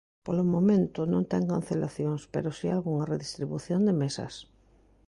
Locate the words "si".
2.57-2.67